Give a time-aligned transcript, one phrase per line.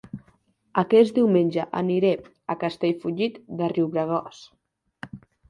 [0.81, 4.43] Aquest diumenge aniré a Castellfollit de Riubregós